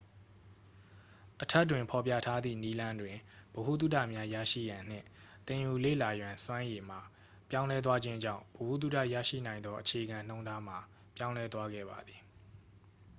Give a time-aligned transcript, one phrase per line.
[1.41, 3.15] အထက်တွင်ဖော်ပြထားသည့်နည်းလမ်းတွင်
[3.55, 5.05] ဗဟုသုတများရရှိရန်နှင့်
[5.45, 6.99] သင်ယူလေ့လာရန်စွမ်းရည်မှာ
[7.49, 10.77] ပြောင်းလဲသွားခြင်းကြောင့် ဗဟုသုတရရှိနိုင်သောအခြေခံနှုန်းထားမှာ
[11.17, 12.19] ပြောင်းလဲသွားခဲ့ပါသည်